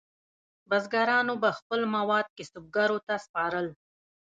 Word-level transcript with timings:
بزګرانو 0.69 1.33
به 1.41 1.49
خپل 1.59 1.81
مواد 1.95 2.27
کسبګرو 2.37 2.97
ته 3.07 3.15
سپارل. 3.25 3.67